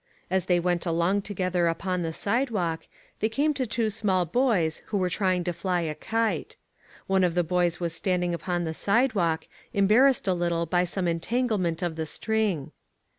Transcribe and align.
As 0.31 0.47
they 0.47 0.59
went 0.59 0.87
along 0.87 1.21
together 1.21 1.67
upon 1.67 2.01
the 2.01 2.11
sidewalk, 2.11 2.87
they 3.19 3.29
came 3.29 3.53
to 3.53 3.67
two 3.67 3.91
small 3.91 4.25
boys 4.25 4.81
who 4.87 4.97
were 4.97 5.11
trying 5.11 5.43
to 5.43 5.53
fly 5.53 5.81
a 5.81 5.93
kite. 5.93 6.55
One 7.05 7.23
of 7.23 7.35
the 7.35 7.43
boys 7.43 7.79
was 7.79 7.93
standing 7.93 8.33
upon 8.33 8.63
the 8.63 8.73
sidewalk, 8.73 9.47
embarrassed 9.75 10.27
a 10.27 10.33
little 10.33 10.65
by 10.65 10.85
some 10.85 11.07
entanglement 11.07 11.83
of 11.83 11.97
the 11.97 12.07
string. 12.07 12.71